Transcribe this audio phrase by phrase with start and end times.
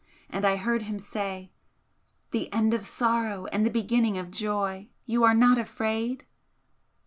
[0.31, 1.51] And I heard him say:
[2.31, 4.89] "The end of sorrow and the beginning of joy!
[5.05, 6.25] You are not afraid?"